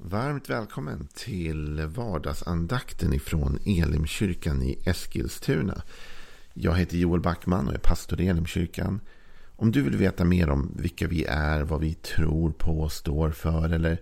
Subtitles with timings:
[0.00, 5.82] Varmt välkommen till vardagsandakten ifrån Elimkyrkan i Eskilstuna.
[6.54, 9.00] Jag heter Joel Backman och är pastor i Elimkyrkan.
[9.56, 13.30] Om du vill veta mer om vilka vi är, vad vi tror på och står
[13.30, 14.00] för eller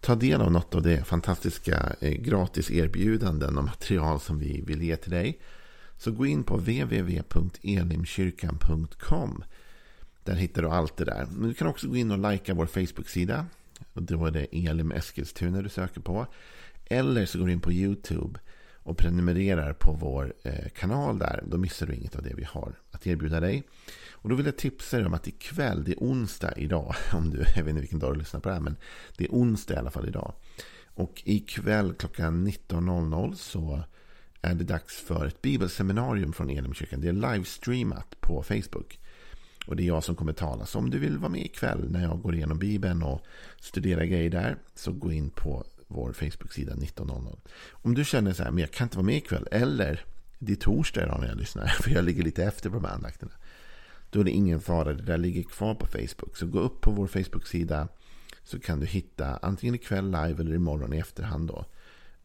[0.00, 4.82] ta del av något av de fantastiska gratiserbjudanden gratis erbjudanden och material som vi vill
[4.82, 5.40] ge till dig
[5.96, 9.44] så gå in på www.elimkyrkan.com.
[10.24, 11.26] Där hittar du allt det där.
[11.30, 13.46] Men du kan också gå in och likea vår Facebook-sida
[13.98, 16.26] och då är det Elim Eskilstuna du söker på.
[16.84, 18.40] Eller så går du in på YouTube
[18.74, 21.44] och prenumererar på vår eh, kanal där.
[21.46, 23.62] Då missar du inget av det vi har att erbjuda dig.
[24.10, 26.94] Och då vill jag tipsa dig om att ikväll, det är onsdag idag.
[27.12, 28.76] Om du, jag vet inte vilken dag du lyssnar på det här, men
[29.16, 30.34] det är onsdag i alla fall idag.
[30.94, 33.82] Och ikväll klockan 19.00 så
[34.42, 37.00] är det dags för ett bibelseminarium från Elimkyrkan.
[37.00, 38.98] Det är livestreamat på Facebook.
[39.68, 40.66] Och det är jag som kommer tala.
[40.66, 43.20] Så om du vill vara med ikväll när jag går igenom Bibeln och
[43.60, 44.56] studerar grejer där.
[44.74, 47.38] Så gå in på vår Facebook-sida 19.00.
[47.70, 49.48] Om du känner så här, men jag kan inte vara med ikväll.
[49.50, 50.04] Eller
[50.38, 51.66] det är torsdag idag när jag lyssnar.
[51.82, 53.32] För jag ligger lite efter på de här andakterna.
[54.10, 54.92] Då är det ingen fara.
[54.92, 56.36] Det där ligger kvar på Facebook.
[56.36, 57.88] Så gå upp på vår Facebook-sida.
[58.44, 61.64] Så kan du hitta antingen ikväll live eller imorgon i efterhand då.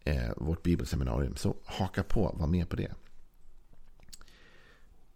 [0.03, 1.35] Eh, vårt bibelseminarium.
[1.35, 2.91] Så haka på, var med på det.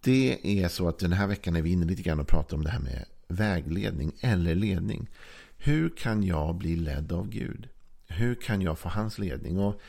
[0.02, 2.64] Det är så att den här veckan är vi inne lite grann och pratar om
[2.64, 5.10] det här med vägledning eller ledning.
[5.58, 7.70] Hur kan jag bli ledd av Gud?
[8.08, 9.60] Hur kan jag få hans ledning?
[9.60, 9.82] Och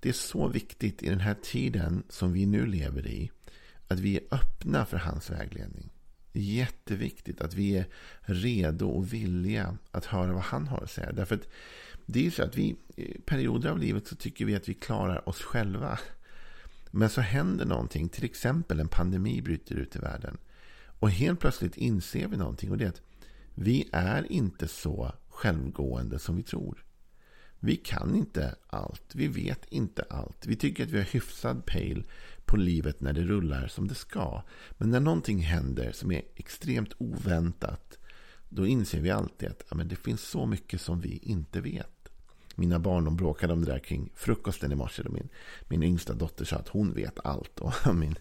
[0.00, 3.30] Det är så viktigt i den här tiden som vi nu lever i.
[3.88, 5.90] Att vi är öppna för hans vägledning.
[6.32, 7.86] Jätteviktigt att vi är
[8.20, 11.12] redo och villiga att höra vad han har att säga.
[11.12, 11.48] Därför att
[12.06, 15.28] det är så att vi i perioder av livet så tycker vi att vi klarar
[15.28, 15.98] oss själva.
[16.90, 20.38] Men så händer någonting, till exempel en pandemi bryter ut i världen.
[20.98, 23.02] Och helt plötsligt inser vi någonting och det är att
[23.54, 26.84] vi är inte så självgående som vi tror.
[27.58, 29.14] Vi kan inte allt.
[29.14, 30.46] Vi vet inte allt.
[30.46, 32.06] Vi tycker att vi har hyfsad pejl
[32.44, 34.42] på livet när det rullar som det ska.
[34.78, 37.98] Men när någonting händer som är extremt oväntat.
[38.48, 41.95] Då inser vi alltid att ja, men det finns så mycket som vi inte vet
[42.56, 45.02] mina barn de bråkade om det där kring frukosten i morse.
[45.08, 45.28] Min,
[45.68, 47.60] min yngsta dotter sa att hon vet allt.
[47.60, 48.14] Och min,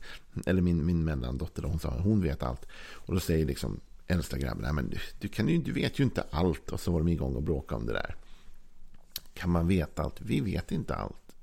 [0.46, 2.66] eller min, min mellandotter hon sa att hon vet allt.
[2.76, 6.26] Och då säger liksom äldsta grabben, men du, du, kan ju, du vet ju inte
[6.32, 6.72] allt.
[6.72, 8.16] Och så var de igång och bråkade om det där.
[9.34, 10.22] Kan man veta allt?
[10.22, 11.36] Vi vet inte allt.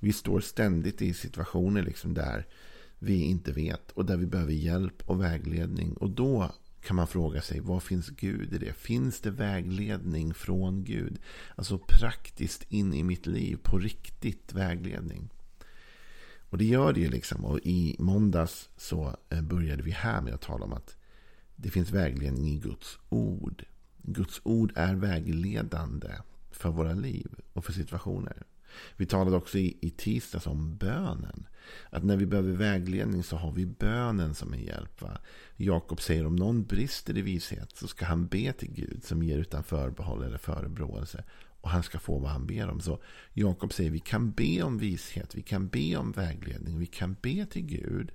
[0.00, 2.46] Vi står ständigt i situationer liksom där
[2.98, 5.92] vi inte vet och där vi behöver hjälp och vägledning.
[5.92, 8.72] Och då kan man fråga sig, vad finns Gud i det?
[8.72, 11.18] Finns det vägledning från Gud?
[11.54, 15.30] Alltså praktiskt in i mitt liv, på riktigt vägledning.
[16.50, 17.44] Och det gör det ju liksom.
[17.44, 20.96] Och i måndags så eh, började vi här med att tala om att
[21.56, 23.64] det finns vägledning i Guds ord.
[24.02, 26.10] Guds ord är vägledande
[26.50, 28.42] för våra liv och för situationer.
[28.96, 31.46] Vi talade också i, i tisdags om bönen.
[31.90, 35.02] Att när vi behöver vägledning så har vi bönen som en hjälp.
[35.02, 35.18] Va?
[35.56, 39.38] Jakob säger om någon brister i vishet så ska han be till Gud som ger
[39.38, 41.24] utan förbehåll eller förebråelse.
[41.60, 42.80] Och han ska få vad han ber om.
[42.80, 47.16] Så Jakob säger vi kan be om vishet, vi kan be om vägledning, vi kan
[47.22, 48.12] be till Gud.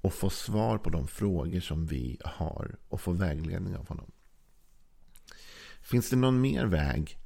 [0.00, 4.10] Och få svar på de frågor som vi har och få vägledning av honom.
[5.80, 7.18] Finns det någon mer väg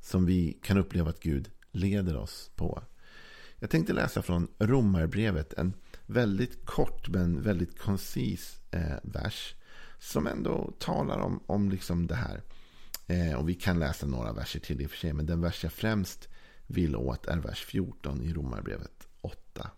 [0.00, 2.82] som vi kan uppleva att Gud leder oss på.
[3.58, 5.74] Jag tänkte läsa från Romarbrevet, en
[6.06, 9.54] väldigt kort men väldigt koncis eh, vers.
[9.98, 12.42] Som ändå talar om, om liksom det här.
[13.06, 15.12] Eh, och vi kan läsa några verser till i och för sig.
[15.12, 16.28] Men den vers jag främst
[16.66, 19.70] vill åt är vers 14 i Romarbrevet 8.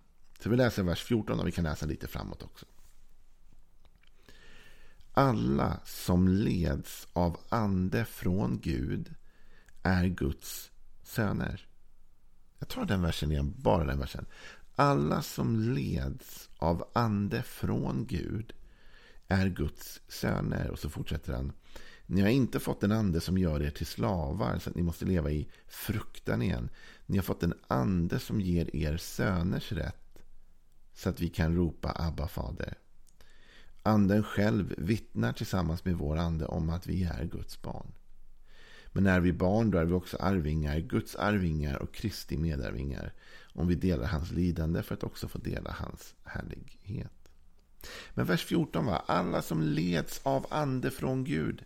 [0.42, 2.66] Så vi läser vers 14 och vi kan läsa lite framåt också.
[5.12, 9.14] Alla som leds av ande från Gud
[9.82, 10.70] är Guds
[11.03, 11.67] söner.
[12.58, 14.26] Jag tar den versen igen, bara den versen.
[14.74, 18.52] Alla som leds av ande från Gud
[19.28, 20.70] är Guds söner.
[20.70, 21.52] Och så fortsätter han.
[22.06, 25.04] Ni har inte fått en ande som gör er till slavar så att ni måste
[25.04, 26.69] leva i fruktan igen.
[27.06, 30.19] Ni har fått en ande som ger er söners rätt
[30.94, 32.75] så att vi kan ropa Abba fader.
[33.82, 37.93] Anden själv vittnar tillsammans med vår ande om att vi är Guds barn.
[38.93, 43.12] Men är vi barn då är vi också arvingar, Guds arvingar och Kristi medarvingar.
[43.52, 47.12] Om vi delar hans lidande för att också få dela hans härlighet.
[48.14, 51.64] Men vers 14 var alla som leds av ande från Gud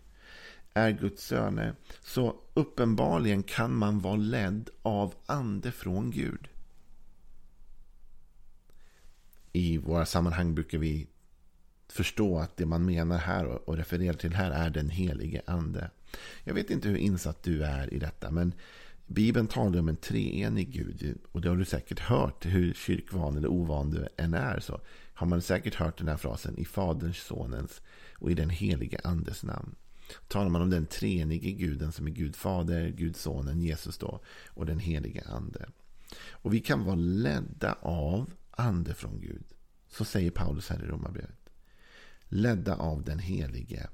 [0.74, 1.74] är Guds söner.
[2.00, 6.48] Så uppenbarligen kan man vara ledd av ande från Gud.
[9.52, 11.06] I våra sammanhang brukar vi
[11.88, 15.90] förstå att det man menar här och refererar till här är den helige ande.
[16.44, 18.54] Jag vet inte hur insatt du är i detta, men
[19.06, 21.18] Bibeln talar om en treenig Gud.
[21.32, 22.46] Och det har du säkert hört.
[22.46, 24.60] Hur kyrkvan eller ovan du än är.
[24.60, 24.80] Så
[25.14, 26.58] har man säkert hört den här frasen.
[26.58, 27.80] I Faderns, Sonens
[28.18, 29.74] och i den helige Andes namn.
[30.28, 34.20] Talar man om den treenige guden som är Gud Fader, Gud Sonen, Jesus då.
[34.48, 35.66] Och den helige Ande.
[36.30, 39.44] Och vi kan vara ledda av ande från Gud.
[39.88, 41.50] Så säger Paulus här i Romarbrevet.
[42.28, 43.88] Ledda av den helige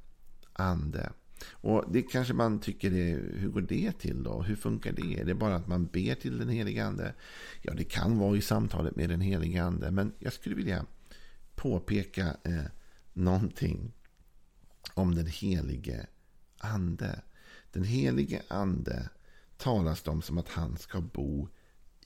[0.53, 1.13] ande.
[1.45, 4.43] Och det kanske man tycker är, hur går det till då?
[4.43, 5.21] Hur funkar det?
[5.21, 7.15] Är det bara att man ber till den helige ande?
[7.63, 9.91] Ja, det kan vara i samtalet med den helige ande.
[9.91, 10.87] Men jag skulle vilja
[11.55, 12.65] påpeka eh,
[13.13, 13.93] någonting
[14.95, 16.07] om den helige
[16.59, 17.23] ande.
[17.73, 19.09] Den helige ande
[19.57, 21.49] talas det om som att han ska bo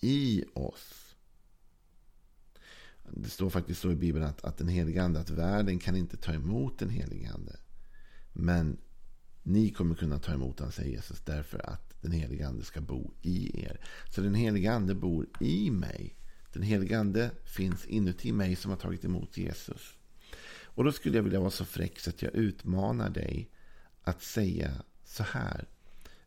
[0.00, 1.17] i oss.
[3.11, 6.17] Det står faktiskt så i Bibeln att, att den helige ande, att världen kan inte
[6.17, 7.56] ta emot den helige ande.
[8.32, 8.79] Men
[9.43, 13.11] ni kommer kunna ta emot honom, säger Jesus, därför att den helige ande ska bo
[13.23, 13.81] i er.
[14.11, 16.15] Så den helige ande bor i mig.
[16.53, 19.97] Den helige ande finns inuti mig som har tagit emot Jesus.
[20.75, 23.50] Och då skulle jag vilja vara så fräck så att jag utmanar dig
[24.03, 24.71] att säga
[25.05, 25.69] så här.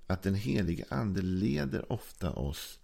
[0.08, 2.80] Att den helige ande leder ofta oss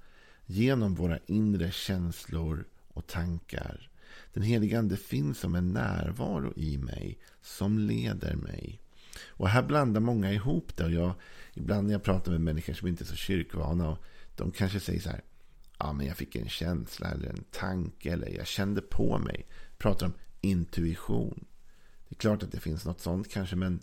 [0.46, 3.90] genom våra inre känslor och tankar.
[4.34, 8.82] Den helige ande finns som en närvaro i mig som leder mig.
[9.28, 10.84] Och här blandar många ihop det.
[10.84, 11.14] Och jag,
[11.54, 13.90] ibland när jag pratar med människor som inte är så kyrkvana.
[13.90, 13.98] Och
[14.36, 15.22] de kanske säger så här.
[15.80, 18.12] Ja, men jag fick en känsla eller en tanke.
[18.12, 19.48] Eller jag kände på mig.
[19.78, 21.46] Pratar om intuition.
[22.10, 23.56] Det är klart att det finns något sånt kanske.
[23.56, 23.80] Men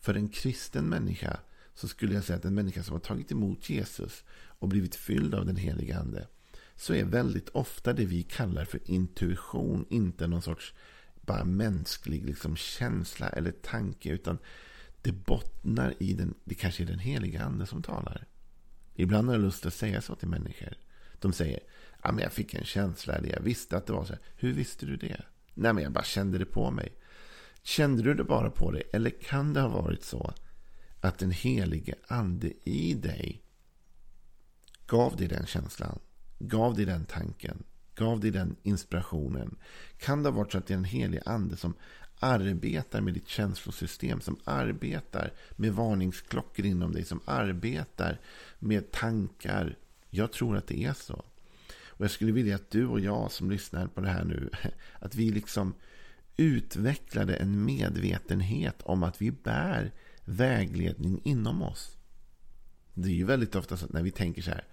[0.00, 1.40] för en kristen människa
[1.74, 4.24] så skulle jag säga att en människa som har tagit emot Jesus
[4.58, 6.26] och blivit fylld av den helige ande
[6.76, 10.74] så är väldigt ofta det vi kallar för intuition inte någon sorts
[11.20, 14.38] bara mänsklig liksom, känsla eller tanke utan
[15.02, 18.26] det bottnar i den, det kanske är den heliga ande som talar.
[18.94, 20.74] Ibland har jag lust att säga så till människor.
[21.18, 21.60] De säger,
[22.02, 24.22] ja men jag fick en känsla, eller jag visste att det var så här.
[24.36, 25.22] Hur visste du det?
[25.54, 26.92] Nej men jag bara kände det på mig.
[27.62, 28.82] Kände du det bara på dig?
[28.92, 30.34] Eller kan det ha varit så
[31.00, 33.42] att den helige ande i dig
[34.86, 35.98] gav dig den känslan?
[36.38, 37.62] Gav dig den tanken?
[37.94, 39.56] Gav dig den inspirationen?
[39.98, 41.74] Kan det ha varit så att det är en helig ande som
[42.18, 48.20] arbetar med ditt känslosystem, som arbetar med varningsklockor inom dig, som arbetar
[48.58, 49.76] med tankar.
[50.10, 51.24] Jag tror att det är så.
[51.98, 54.50] Och jag skulle vilja att du och jag som lyssnar på det här nu,
[54.98, 55.74] att vi liksom
[56.36, 59.92] utvecklade en medvetenhet om att vi bär
[60.24, 61.96] vägledning inom oss.
[62.94, 64.64] Det är ju väldigt ofta så att när vi tänker så här,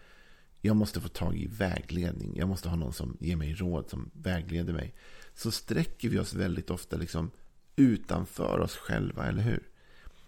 [0.62, 4.12] jag måste få tag i vägledning, jag måste ha någon som ger mig råd, som
[4.13, 4.94] vägleder mig
[5.36, 7.32] så sträcker vi oss väldigt ofta liksom
[7.76, 9.70] utanför oss själva, eller hur?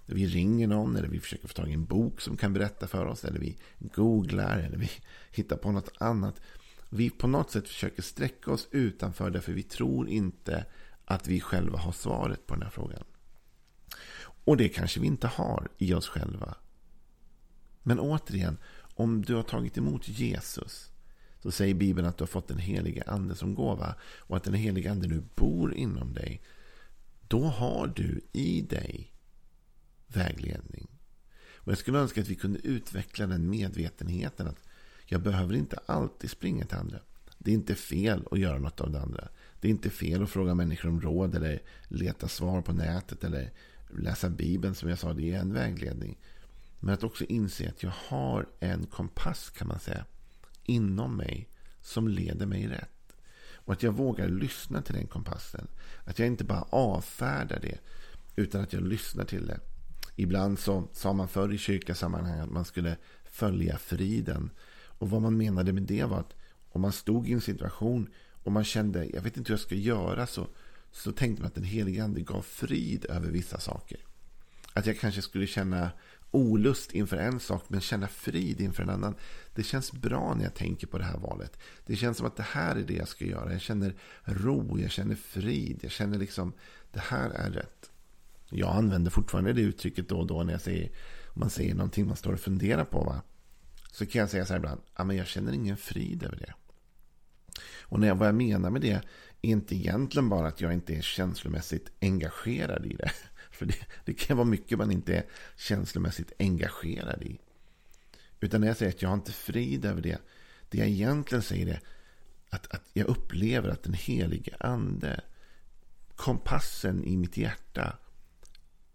[0.06, 3.06] Vi ringer någon eller vi försöker få tag i en bok som kan berätta för
[3.06, 3.26] oss.
[3.26, 4.90] Eller vi googlar eller vi
[5.32, 6.42] hittar på något annat.
[6.90, 10.66] Vi på något sätt försöker sträcka oss utanför därför vi tror inte
[11.06, 13.04] att vi själva har svaret på den här frågan.
[14.22, 16.56] Och det kanske vi inte har i oss själva.
[17.84, 18.58] Men återigen,
[18.96, 20.92] om du har tagit emot Jesus
[21.40, 24.54] så säger Bibeln att du har fått den helige ande som gåva och att den
[24.54, 26.42] helige ande nu bor inom dig.
[27.28, 29.14] Då har du i dig
[30.08, 30.88] vägledning.
[31.56, 34.64] Och Jag skulle önska att vi kunde utveckla den medvetenheten att
[35.06, 37.00] jag behöver inte alltid springa till andra.
[37.38, 39.28] Det är inte fel att göra något av det andra.
[39.62, 43.52] Det är inte fel att fråga människor om råd eller leta svar på nätet eller
[43.90, 46.18] läsa Bibeln som jag sa, det är en vägledning.
[46.80, 50.06] Men att också inse att jag har en kompass kan man säga
[50.68, 51.50] inom mig
[51.82, 53.16] som leder mig rätt.
[53.54, 55.68] Och att jag vågar lyssna till den kompassen.
[56.04, 57.78] Att jag inte bara avfärdar det,
[58.36, 59.60] utan att jag lyssnar till det.
[60.16, 64.50] Ibland så sa man förr i kyrkasammanhang att man skulle följa friden.
[65.00, 66.36] Och vad man menade med det var att
[66.70, 68.10] om man stod i en situation
[68.44, 70.48] och man kände, jag vet inte hur jag ska göra, så,
[70.92, 74.00] så tänkte man att den helige ande gav frid över vissa saker.
[74.74, 75.92] Att jag kanske skulle känna
[76.32, 79.16] olust inför en sak men känna frid inför en annan.
[79.56, 81.60] Det känns bra när jag tänker på det här valet.
[81.86, 83.52] Det känns som att det här är det jag ska göra.
[83.52, 85.80] Jag känner ro, jag känner frid.
[85.82, 86.54] Jag känner liksom,
[86.92, 87.90] det här är rätt.
[88.50, 90.92] Jag använder fortfarande det uttrycket då och då när jag säger,
[91.28, 93.04] om man säger någonting man står och funderar på.
[93.04, 93.22] Va?
[93.92, 96.54] Så kan jag säga så här ibland, ja, men jag känner ingen frid över det.
[97.82, 99.02] Och när jag, vad jag menar med det är
[99.42, 103.12] inte egentligen bara att jag inte är känslomässigt engagerad i det.
[103.58, 107.40] För det, det kan vara mycket man inte är känslomässigt engagerad i.
[108.40, 110.18] Utan när jag säger att jag har inte frid över det.
[110.70, 111.82] Det jag egentligen säger är
[112.50, 115.22] att, att jag upplever att den helige ande,
[116.16, 117.98] kompassen i mitt hjärta,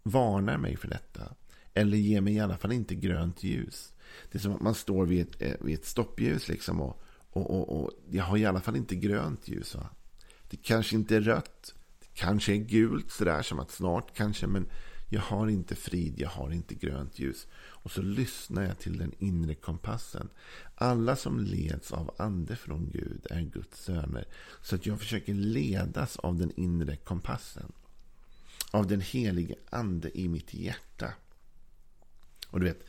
[0.03, 1.35] varnar mig för detta.
[1.73, 3.93] Eller ger mig i alla fall inte grönt ljus.
[4.31, 7.51] Det är som att man står vid ett, eh, vid ett stoppljus liksom och, och,
[7.51, 9.75] och, och jag har i alla fall inte grönt ljus.
[9.75, 9.89] Va?
[10.49, 11.73] Det kanske inte är rött.
[12.13, 14.47] Kanske är gult sådär som att snart kanske.
[14.47, 14.67] Men
[15.09, 17.47] jag har inte frid, jag har inte grönt ljus.
[17.55, 20.29] Och så lyssnar jag till den inre kompassen.
[20.75, 24.27] Alla som leds av ande från Gud är Guds söner.
[24.61, 27.71] Så att jag försöker ledas av den inre kompassen.
[28.71, 31.13] Av den helige ande i mitt hjärta.
[32.49, 32.83] Och du vet,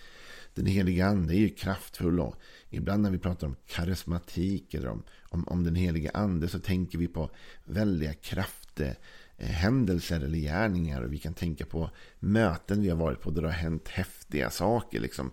[0.54, 2.20] den helige ande är ju kraftfull.
[2.20, 2.36] Och
[2.70, 6.98] ibland när vi pratar om karismatik eller om, om, om den helige ande så tänker
[6.98, 7.30] vi på
[7.64, 11.02] väldiga krafthändelser eh, eller gärningar.
[11.02, 14.50] Och vi kan tänka på möten vi har varit på där det har hänt häftiga
[14.50, 15.00] saker.
[15.00, 15.30] Liksom,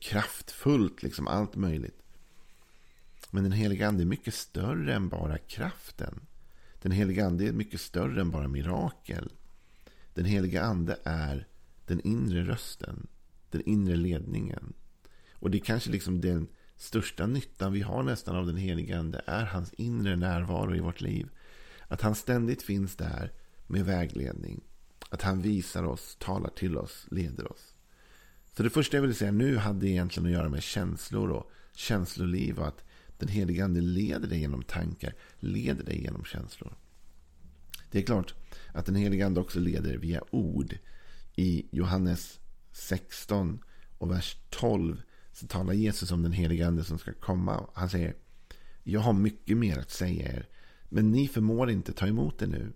[0.00, 2.02] kraftfullt, liksom allt möjligt.
[3.30, 6.20] Men den heliga ande är mycket större än bara kraften.
[6.82, 9.32] Den heliga ande är mycket större än bara mirakel.
[10.14, 11.46] Den heliga ande är
[11.86, 13.06] den inre rösten.
[13.54, 14.72] Den inre ledningen.
[15.32, 19.22] Och det är kanske liksom den största nyttan vi har nästan av den heliga ande
[19.26, 21.28] är hans inre närvaro i vårt liv.
[21.88, 23.32] Att han ständigt finns där
[23.66, 24.60] med vägledning.
[25.10, 27.74] Att han visar oss, talar till oss, leder oss.
[28.56, 32.58] Så det första jag vill säga nu hade egentligen att göra med känslor och känsloliv.
[32.58, 32.84] Och att
[33.18, 36.74] den heliga ande leder dig genom tankar, leder dig genom känslor.
[37.90, 38.34] Det är klart
[38.72, 40.78] att den heliga ande också leder via ord.
[41.36, 42.40] I Johannes
[42.74, 43.58] 16
[43.98, 45.02] och vers 12
[45.32, 47.66] så talar Jesus om den heliga ande som ska komma.
[47.74, 48.14] Han säger
[48.82, 50.48] Jag har mycket mer att säga er
[50.88, 52.72] men ni förmår inte ta emot det nu.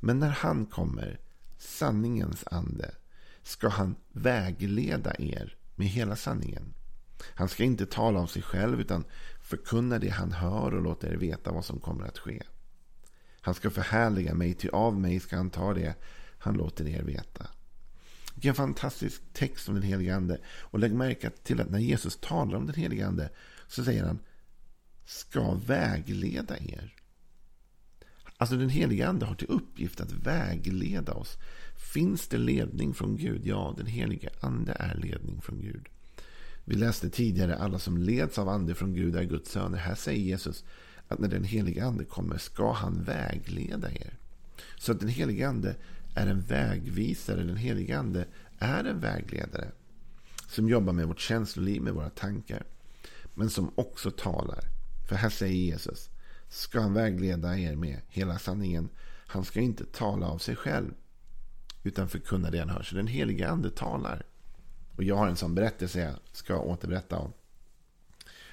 [0.00, 1.20] Men när han kommer,
[1.58, 2.94] sanningens ande,
[3.42, 6.74] ska han vägleda er med hela sanningen.
[7.22, 9.04] Han ska inte tala om sig själv utan
[9.42, 12.42] förkunna det han hör och låta er veta vad som kommer att ske.
[13.40, 15.94] Han ska förhärliga mig, ty av mig ska han ta det
[16.38, 17.46] han låter er veta.
[18.34, 20.38] Vilken fantastisk text om den helige Ande.
[20.46, 23.30] Och lägg märke till att när Jesus talar om den helige Ande
[23.68, 24.18] så säger han
[25.06, 26.94] ska vägleda er.
[28.40, 31.38] Alltså den helige ande har till uppgift att vägleda oss.
[31.92, 33.46] Finns det ledning från Gud?
[33.46, 35.88] Ja, den helige ande är ledning från Gud.
[36.64, 39.78] Vi läste tidigare alla som leds av ande från Gud är Guds söner.
[39.78, 40.64] Här säger Jesus
[41.08, 44.18] att när den helige ande kommer ska han vägleda er.
[44.76, 45.76] Så att den helige ande
[46.20, 47.42] är en vägvisare.
[47.42, 48.26] Den helige ande
[48.58, 49.70] är en vägledare.
[50.48, 52.62] Som jobbar med vårt känsloliv, med våra tankar.
[53.34, 54.64] Men som också talar.
[55.08, 56.10] För här säger Jesus
[56.48, 58.88] ska han vägleda er med hela sanningen.
[59.26, 60.94] Han ska inte tala av sig själv.
[61.82, 62.82] Utan förkunna det han hör.
[62.82, 64.22] Så den helige ande talar.
[64.96, 67.32] Och jag har en sån berättelse jag ska återberätta om.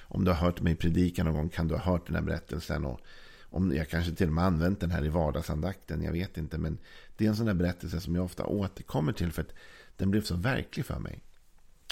[0.00, 2.84] Om du har hört mig predika någon gång kan du ha hört den här berättelsen.
[2.84, 3.00] Och
[3.50, 6.02] om jag kanske till och med använt den här i vardagsandakten.
[6.02, 6.58] Jag vet inte.
[6.58, 6.78] Men
[7.16, 9.32] det är en sån där berättelse som jag ofta återkommer till.
[9.32, 9.54] För att
[9.96, 11.22] den blev så verklig för mig.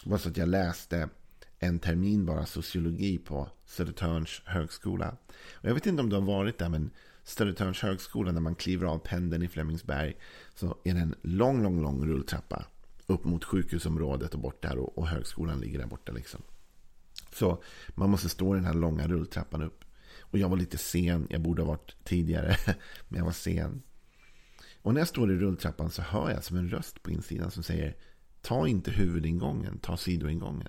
[0.05, 1.09] Det var så att jag läste
[1.59, 5.17] en termin bara sociologi på Södertörns högskola.
[5.53, 6.91] Och jag vet inte om du har varit där, men
[7.25, 10.17] Södertörns högskola, när man kliver av pendeln i Flemingsberg,
[10.55, 12.65] så är det en lång, lång, lång rulltrappa
[13.07, 16.13] upp mot sjukhusområdet och bort där och, och högskolan ligger där borta.
[16.13, 16.43] Liksom.
[17.33, 19.85] Så man måste stå i den här långa rulltrappan upp.
[20.31, 22.57] Och jag var lite sen, jag borde ha varit tidigare,
[23.09, 23.83] men jag var sen.
[24.83, 27.63] Och när jag står i rulltrappan så hör jag som en röst på insidan som
[27.63, 27.97] säger
[28.43, 30.69] Ta inte huvudingången, ta sidoingången.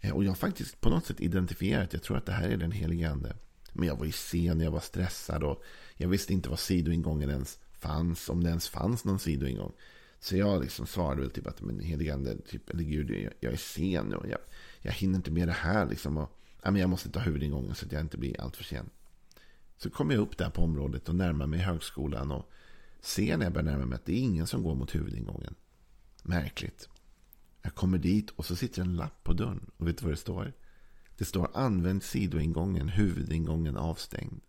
[0.00, 2.56] Eh, och jag har faktiskt på något sätt identifierat, jag tror att det här är
[2.56, 3.36] den helige ande.
[3.72, 5.62] Men jag var ju sen, jag var stressad och
[5.96, 9.72] jag visste inte vad sidoingången ens fanns, om det ens fanns någon sidoingång.
[10.20, 13.52] Så jag liksom svarade väl typ att men helige ande, typ, eller gud, jag, jag
[13.52, 14.38] är sen och jag,
[14.80, 16.16] jag hinner inte med det här liksom.
[16.16, 18.90] Och, men jag måste ta huvudingången så att jag inte blir alltför sen.
[19.76, 22.50] Så kommer jag upp där på området och närmar mig högskolan och
[23.00, 25.54] ser när jag börjar närma mig att det är ingen som går mot huvudingången.
[26.22, 26.88] Märkligt.
[27.62, 29.70] Jag kommer dit och så sitter en lapp på dörren.
[29.76, 30.52] Och vet du vad det står?
[31.16, 34.40] Det står använd sidoingången, huvudingången avstängd.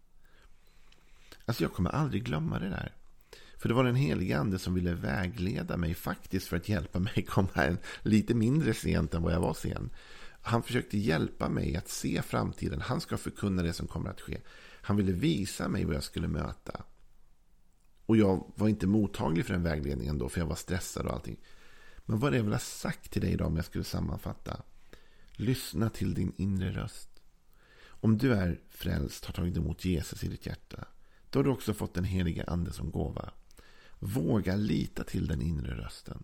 [1.46, 2.96] Alltså jag kommer aldrig glömma det där.
[3.58, 7.25] För det var den helige ande som ville vägleda mig faktiskt för att hjälpa mig
[7.27, 9.89] komma en, lite mindre sent än vad jag var sen.
[10.45, 12.81] Han försökte hjälpa mig att se framtiden.
[12.81, 14.41] Han ska förkunna det som kommer att ske.
[14.81, 16.83] Han ville visa mig vad jag skulle möta.
[18.05, 21.39] Och jag var inte mottaglig för den vägledningen då, för jag var stressad och allting.
[22.05, 24.62] Men vad är det jag vill ha sagt till dig idag om jag skulle sammanfatta?
[25.31, 27.09] Lyssna till din inre röst.
[27.85, 30.88] Om du är frälst, har tagit emot Jesus i ditt hjärta,
[31.29, 33.31] då har du också fått den heliga ande som gåva.
[34.00, 36.23] Våga lita till den inre rösten.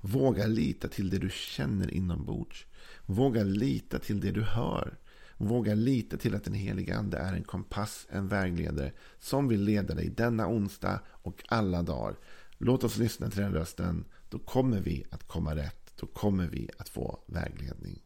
[0.00, 2.66] Våga lita till det du känner inombords.
[3.06, 4.98] Våga lita till det du hör.
[5.36, 9.94] Våga lita till att den heliga ande är en kompass, en vägledare som vill leda
[9.94, 12.16] dig denna onsdag och alla dagar.
[12.58, 15.92] Låt oss lyssna till den rösten då kommer vi att komma rätt.
[16.00, 18.02] då kommer vi att få vägledning